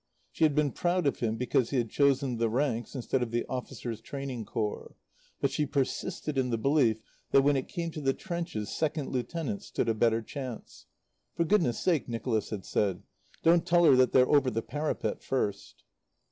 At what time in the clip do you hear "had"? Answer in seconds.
0.45-0.55, 1.77-1.91, 12.49-12.65